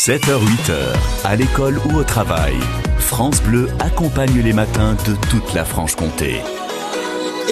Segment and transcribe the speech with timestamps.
[0.00, 2.54] 7h-8h, à l'école ou au travail,
[2.96, 6.36] France Bleu accompagne les matins de toute la Franche-Comté.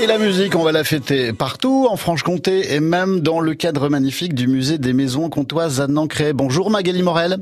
[0.01, 3.91] Et la musique, on va la fêter partout, en Franche-Comté et même dans le cadre
[3.91, 6.33] magnifique du musée des maisons comtoises à Nancré.
[6.33, 7.37] Bonjour Magali Morel.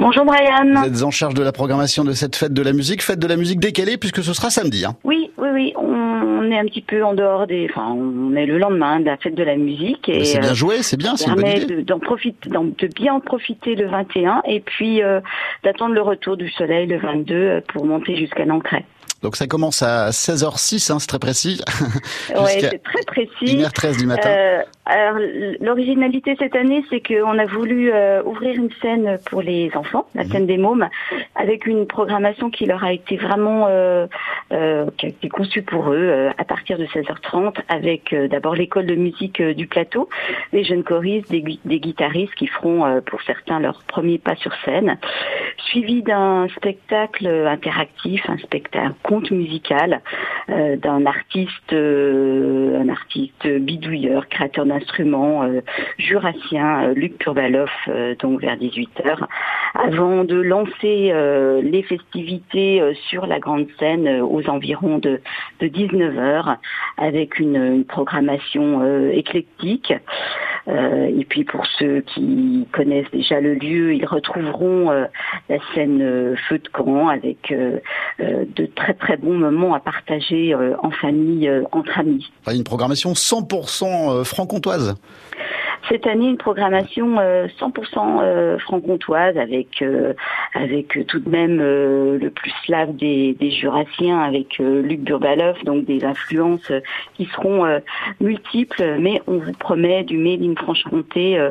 [0.00, 0.80] Bonjour Brian.
[0.80, 3.26] Vous êtes en charge de la programmation de cette fête de la musique, fête de
[3.26, 4.86] la musique décalée puisque ce sera samedi.
[4.86, 4.96] Hein.
[5.04, 5.74] Oui, oui, oui.
[5.76, 7.68] On est un petit peu en dehors des.
[7.70, 10.08] Enfin, on est le lendemain de la fête de la musique.
[10.08, 11.82] Et c'est bien euh, joué, c'est bien, c'est une bonne idée.
[11.82, 15.20] D'en profiter, de bien en profiter le 21 et puis euh,
[15.64, 18.86] d'attendre le retour du soleil le 22 euh, pour monter jusqu'à l'entrée.
[19.22, 21.60] Donc ça commence à 16h06, hein, c'est très précis.
[22.30, 23.58] oui, c'est très précis.
[23.58, 24.30] 1h13 du matin.
[24.30, 25.20] Euh, alors
[25.60, 30.24] l'originalité cette année, c'est qu'on a voulu euh, ouvrir une scène pour les enfants, la
[30.24, 30.88] scène des mômes,
[31.36, 34.06] avec une programmation qui leur a été vraiment, euh,
[34.52, 38.94] euh qui a été conçue pour eux à partir de 16h30, avec d'abord l'école de
[38.94, 40.08] musique du plateau,
[40.52, 44.96] les jeunes choristes, des, des guitaristes qui feront pour certains leur premier pas sur scène,
[45.68, 48.94] suivi d'un spectacle interactif, un spectacle
[49.30, 50.00] musical
[50.48, 55.60] euh, d'un artiste, euh, un artiste bidouilleur, créateur d'instruments euh,
[55.98, 57.70] jurassien, Luc Purbaloff,
[58.20, 59.18] donc vers 18h,
[59.74, 61.12] avant de lancer
[61.62, 65.20] les festivités sur la grande scène aux environs de,
[65.60, 66.56] de 19h
[66.96, 69.92] avec une programmation éclectique.
[70.68, 75.06] Euh, et puis pour ceux qui connaissent déjà le lieu, ils retrouveront euh,
[75.48, 77.52] la scène euh, feu de camp avec
[78.20, 82.30] de très très bons moments à partager en famille, entre amis.
[82.52, 84.96] Une programmation 100% franc-comtoise.
[85.90, 90.12] Cette année, une programmation 100% euh, euh, franc-comtoise avec euh,
[90.54, 96.04] avec tout de même le plus slave des, des Jurassiens avec Luc Burbalov, donc des
[96.04, 96.70] influences
[97.14, 97.80] qui seront
[98.20, 101.50] multiples, mais on vous promet du Made in Franche-Comté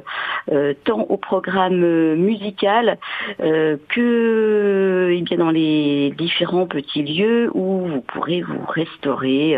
[0.84, 2.98] tant au programme musical
[3.40, 9.58] que eh bien dans les différents petits lieux où vous pourrez vous restaurer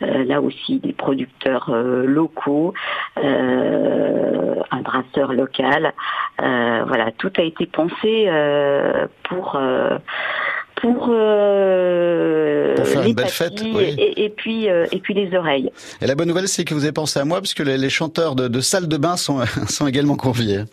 [0.00, 2.74] là aussi des producteurs locaux.
[3.18, 4.05] Euh,
[4.70, 5.92] un brasseur local.
[6.42, 9.58] Euh, voilà, tout a été pensé euh, pour
[10.82, 15.70] pour, faire une belle fête, et, puis et puis les oreilles.
[16.02, 18.34] Et la bonne nouvelle, c'est que vous avez pensé à moi, puisque les, les chanteurs
[18.34, 20.64] de, de salle de bain sont sont également conviés.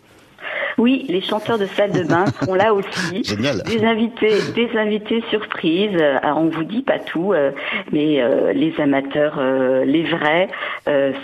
[0.78, 3.24] Oui, les chanteurs de salle de bain seront là aussi.
[3.24, 3.62] Génial.
[3.62, 5.96] Des invités, des invités surprises.
[6.22, 7.52] Alors on vous dit pas tout, euh,
[7.92, 10.48] mais euh, les amateurs, euh, les vrais,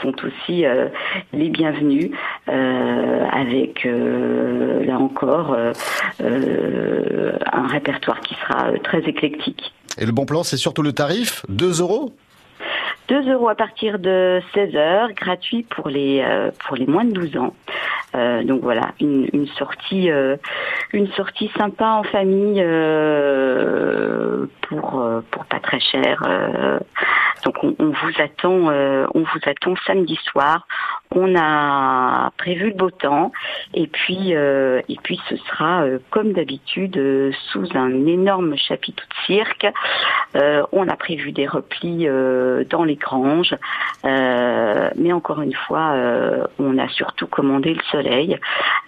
[0.02, 0.64] sont aussi
[1.32, 2.10] les bienvenus.
[2.46, 5.56] avec là encore
[6.18, 9.72] un répertoire qui sera très éclectique.
[9.98, 12.12] Et le bon plan, c'est surtout le tarif, 2 euros?
[13.08, 16.24] 2 euros à partir de 16 heures, gratuit pour les
[16.66, 17.54] pour les moins de 12 ans.
[18.14, 20.36] Euh, donc voilà, une, une sortie, euh,
[20.92, 26.22] une sortie sympa en famille euh, pour pour pas très cher.
[27.44, 28.72] donc on, on, vous attend,
[29.14, 30.66] on vous attend samedi soir.
[31.12, 33.32] On a prévu le beau temps
[33.74, 39.66] et puis et puis ce sera comme d'habitude sous un énorme chapiteau de cirque.
[40.72, 42.06] on a prévu des replis
[42.70, 43.56] dans les granges,
[44.04, 45.94] mais encore une fois,
[46.58, 48.06] on a surtout commandé le sol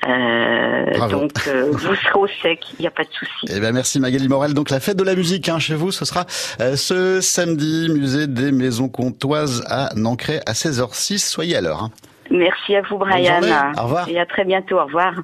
[0.08, 3.46] euh, donc euh, vous serez au sec, il n'y a pas de souci.
[3.48, 4.52] Eh ben merci Magali Morel.
[4.52, 6.24] Donc la fête de la musique hein, chez vous, ce sera
[6.60, 11.18] euh, ce samedi, musée des Maisons Comtoises à Nancré à 16h06.
[11.18, 11.84] Soyez à l'heure.
[11.84, 11.90] Hein.
[12.30, 13.40] Merci à vous Brian.
[13.78, 14.08] Au revoir.
[14.08, 14.78] Et à très bientôt.
[14.78, 15.14] Au revoir.